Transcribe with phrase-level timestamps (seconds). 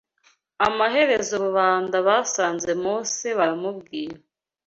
[0.67, 4.17] Amaherezo rubanda basanze Mose baramubwira